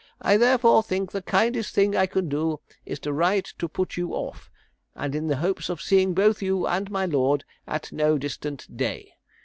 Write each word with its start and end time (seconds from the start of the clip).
I 0.19 0.35
therefore 0.35 0.81
think 0.81 1.11
the 1.11 1.21
kindest 1.21 1.75
thing 1.75 1.95
I 1.95 2.07
can 2.07 2.27
do 2.27 2.59
is 2.87 2.97
to 3.01 3.13
write 3.13 3.53
to 3.59 3.67
put 3.69 3.97
you 3.97 4.13
off; 4.15 4.49
and, 4.95 5.13
in 5.13 5.27
the 5.27 5.35
hopes 5.35 5.69
of 5.69 5.79
seeing 5.79 6.15
both 6.15 6.41
you 6.41 6.65
and 6.65 6.89
my 6.89 7.05
lord 7.05 7.45
at 7.67 7.91
no 7.91 8.17
distant 8.17 8.65
day. 8.75 9.13